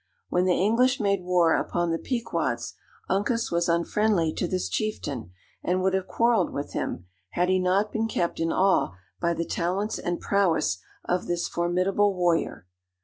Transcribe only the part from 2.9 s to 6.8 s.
Uncas was unfriendly to this chieftain, and would have quarrelled with